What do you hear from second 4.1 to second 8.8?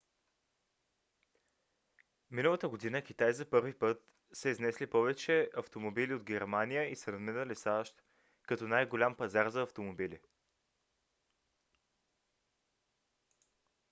са изнесли повече автомобили от германия и са надминали сащ като